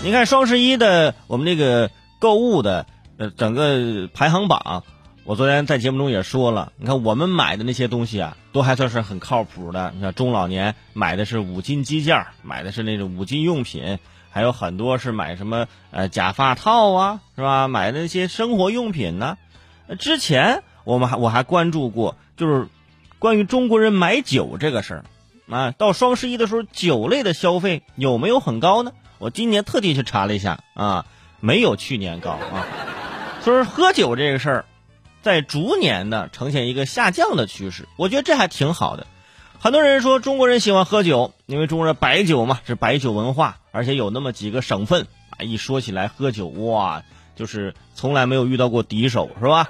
[0.00, 1.90] 你看双十一的我们这个
[2.20, 2.86] 购物的
[3.18, 4.84] 呃整个排行榜，
[5.24, 9.92] 我昨天在节目中也说了，你看我们买的那些东西啊，都还算是很靠谱的。
[9.96, 13.98] 你看中老年买的是五金机件，买的是那种五金用品，
[14.30, 17.66] 还有很多是买什么呃假发套啊，是吧？
[17.66, 19.36] 买的那些生活用品呢。
[19.98, 22.68] 之前我们还我还关注过，就是
[23.18, 25.04] 关于中国人买酒这个事儿
[25.50, 28.92] 啊，到双十一的时候，酒类的消费有没有很高呢？
[29.18, 31.06] 我今年特地去查了一下啊，
[31.40, 32.66] 没有去年高啊。
[33.40, 34.64] 所以说喝酒这个事儿，
[35.22, 39.06] 在逐年的呈现一个下降的趋势，我觉得这还挺好的。
[39.60, 47.02] 很多人说中国人喜欢喝酒，因为中国人白酒嘛，是白酒文化，而且有那么几个省份啊，一说起来喝酒哇，
[47.34, 49.68] 就是从来没有遇到过敌手，是吧？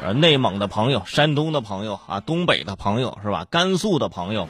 [0.00, 3.46] 呃，内蒙的朋友、山东的朋友啊、东北的朋友是吧？
[3.48, 4.48] 甘肃的朋友，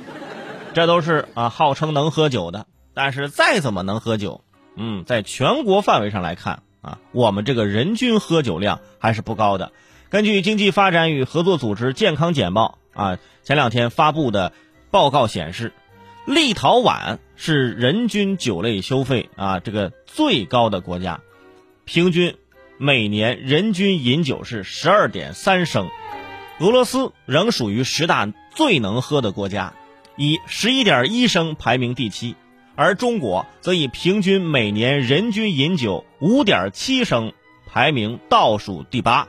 [0.74, 2.66] 这都是啊号称能喝酒的。
[2.96, 4.42] 但是再怎么能喝酒，
[4.74, 9.70] 嗯，在全国范围上来看啊，我们这个人均喝酒量还是不高的。
[10.08, 14.55] 根据经济发展与合作组织健康简报啊，前两天发布的
[14.91, 15.74] 报告显示，
[16.24, 21.20] 立陶宛是人均酒类消费啊这个最高的国家，
[21.84, 22.34] 平均
[22.78, 25.91] 每年人均饮酒是十二点三升。
[26.61, 29.74] 俄罗斯仍属于十大最能喝的国家，
[30.17, 32.36] 以十一点一升排名第七。
[32.77, 37.33] 而中国则以平均每年人均饮酒五点七升，
[37.66, 39.27] 排名倒数第八。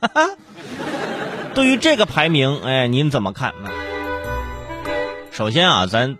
[0.00, 0.30] 哈哈，
[1.54, 3.70] 对于这个排名，哎，您怎么看呢？
[5.30, 6.16] 首先啊，咱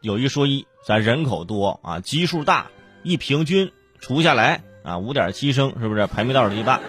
[0.00, 2.66] 有一说一，咱人口多啊，基数大，
[3.02, 6.80] 一平均除下来啊，五点七升，是不是排名倒数第八？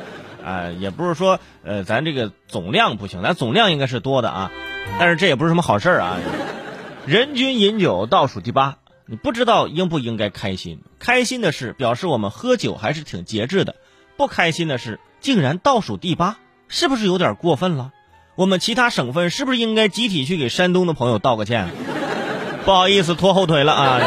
[0.45, 4.51] 啊，也不是说呃，咱这个总量不行，咱总量应该是多的啊，
[4.99, 6.17] 但是这也不是什么好事儿啊。
[7.07, 10.83] 人均饮酒倒数第八，你不知道应不应该开心？
[10.99, 13.73] 开心的是表示我们喝酒还是挺节制的；
[14.17, 17.91] 不开心的是竟然倒数第八，是不是有点过分了？
[18.35, 21.69] 我们其他省份是不是应该集体去给山东的朋友道个歉？
[22.65, 23.99] 不好意思，拖后腿了啊！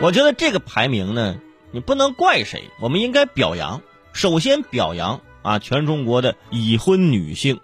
[0.00, 1.34] 我觉得这个排名呢，
[1.72, 3.82] 你不能怪谁，我们应该表扬。
[4.12, 7.58] 首先表扬啊，全中国的已婚女性。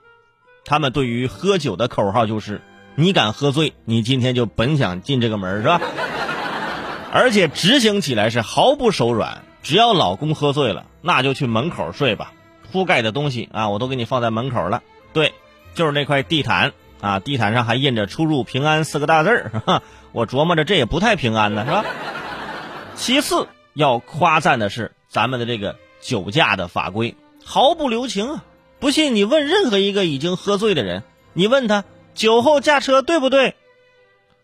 [0.69, 2.61] 他们对于喝酒的口号就是
[2.95, 5.81] ：“你敢喝醉，你今天就甭想进这个门，是吧？”
[7.11, 12.35] 而且执行起来是毫不手软，只要老公喝醉了，那就去门口睡吧，
[12.71, 14.83] 铺盖的东西啊，我都给你放在门口了。
[15.15, 15.33] 对，
[15.75, 19.83] 就是那块地毯啊，地毯上还印着“出入平安”四个大字儿。
[20.13, 21.85] 我琢磨着这也不太平安呢，是吧？
[22.95, 28.45] 其次要夸赞的是咱们的这个酒驾的法规，毫不留情啊。
[28.81, 31.03] 不信你问任何一个已经喝醉的人，
[31.33, 31.85] 你问他
[32.15, 33.55] 酒后驾车对不对？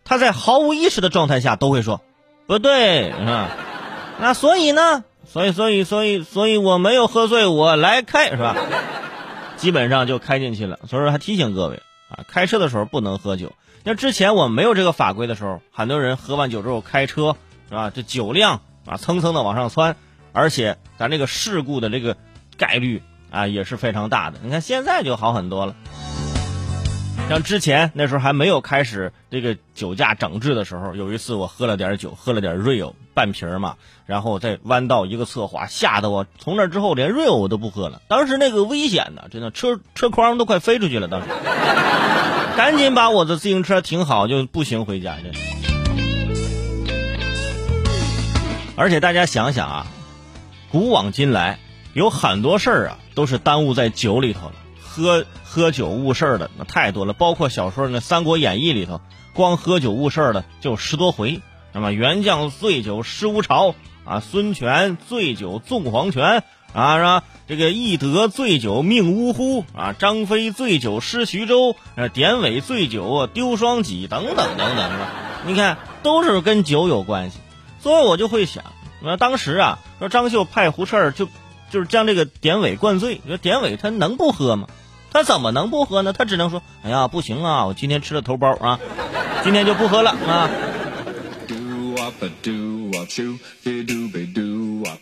[0.03, 2.01] 他在毫无意识的状态下都会说
[2.45, 3.49] 不对啊。
[4.19, 5.03] 那所以呢？
[5.25, 8.55] 所以所以所以所以我没有喝醉，我来开是吧？
[9.57, 10.79] 基本上就开进去了。
[10.87, 13.53] 所以说还提醒各位啊，开车的时候不能喝酒。
[13.83, 17.35] 那之前我没有这个法规的时候，很多人喝完酒之后开车
[17.69, 17.89] 是吧？
[17.89, 19.95] 这酒量啊蹭蹭的往上窜，
[20.31, 22.15] 而且咱这个事故的这个
[22.57, 23.01] 概率。
[23.31, 24.39] 啊，也是非常大的。
[24.43, 25.75] 你看现在就好很多了。
[27.27, 38.01] 像之前那时候还没有开始这个酒驾整治的时候，有一次我喝了点酒，喝了点 Rio 半瓶嘛，然后在弯道一个侧滑，吓得我从那之后连 Rio 我都不喝了。
[38.07, 41.07] 当时那个危险的，真的车车筐都快飞出去了。
[41.07, 41.27] 当时
[42.55, 45.31] 赶紧把我的自行车停好，就步行回家去。
[48.75, 49.87] 而且大家想想啊，
[50.69, 51.57] 古往今来。
[51.95, 54.55] 有很多事儿啊，都是耽误在酒里头了。
[54.81, 58.99] 喝喝酒误事儿的那太多了，包括小说那《三国演义》里头，
[59.33, 61.39] 光喝酒误事儿的就十多回。
[61.71, 67.23] 那么袁将醉酒失乌巢啊，孙权醉酒纵黄泉啊，是吧？
[67.47, 71.77] 这个翼德醉酒命呜呼啊，张飞醉酒失徐州，
[72.11, 75.43] 典韦醉酒丢双戟等等等等，啊？
[75.45, 77.39] 你看都是跟酒有关系，
[77.79, 78.65] 所以我就会想，
[79.01, 81.29] 那当时啊，说张绣派胡适就。
[81.69, 84.67] 就是将这个典韦灌醉，你说典韦他能不喝吗？
[85.11, 86.11] 他怎么能不喝呢？
[86.11, 88.79] 他只能说：“哎呀，不行啊，我今天吃了头孢啊，
[89.43, 90.49] 今天就不喝了啊。”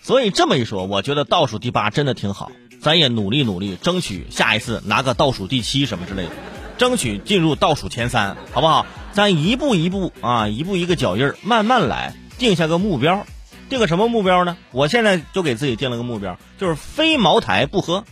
[0.04, 6.32] 所以这么一说，我觉得倒数第八真的挺好，咱也努力努力，争取下一次拿个倒数第七什么之类的，
[6.78, 8.86] 争取进入倒数前三，好不好？
[9.14, 13.26] 咱一步一步啊，一步一个脚印儿，慢慢来，定下个目标。
[13.70, 14.58] 定个什么目标呢？
[14.72, 18.04] 我现在就给自己定了个目标，就是非茅台不喝，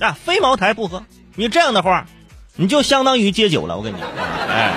[0.00, 1.04] 啊，非茅台不喝。
[1.34, 2.06] 你这样的话，
[2.56, 3.76] 你就相当于戒酒了。
[3.76, 3.96] 我跟你，
[4.48, 4.72] 哎。